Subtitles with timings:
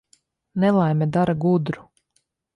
[0.59, 1.81] Nelaime dara gudru.